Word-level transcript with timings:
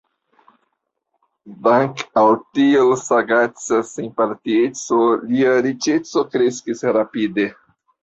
Dank' 1.67 2.01
al 2.21 2.33
tiel 2.61 2.95
sagaca 3.03 3.81
senpartieco, 3.93 5.01
lia 5.31 5.55
riĉeco 5.71 6.29
kreskis 6.35 6.87
rapide. 7.01 7.51